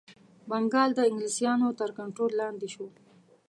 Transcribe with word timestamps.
بنګال 0.49 0.89
د 0.95 0.99
انګلیسیانو 1.09 1.69
تر 1.79 1.89
کنټرول 1.99 2.31
لاندي 2.39 2.69
شو. 2.73 2.87